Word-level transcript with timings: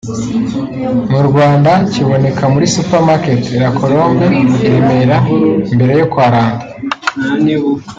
mu 1.11 1.21
Rwanda 1.27 1.71
kiboneka 1.91 2.43
muri 2.53 2.65
Supermarket 2.75 3.43
La 3.61 3.69
Colombe 3.79 4.25
i 4.65 4.67
Remera 4.71 5.17
imbere 5.71 5.93
yo 5.99 6.05
kwa 6.11 6.25
Lando 6.33 6.65